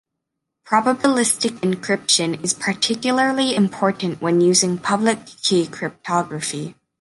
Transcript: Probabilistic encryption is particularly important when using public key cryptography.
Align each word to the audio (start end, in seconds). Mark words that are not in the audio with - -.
Probabilistic 0.65 1.59
encryption 1.59 2.43
is 2.43 2.55
particularly 2.55 3.53
important 3.53 4.19
when 4.19 4.41
using 4.41 4.79
public 4.79 5.27
key 5.43 5.67
cryptography. 5.67 6.73